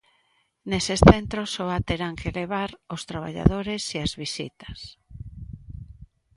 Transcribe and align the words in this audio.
Neses 0.71 0.99
centros 1.11 1.47
só 1.55 1.65
a 1.77 1.79
terán 1.89 2.13
que 2.19 2.35
levar 2.39 2.69
os 2.95 3.01
traballadores 3.09 3.83
e 3.95 3.97
as 4.05 4.13
visitas. 4.21 4.79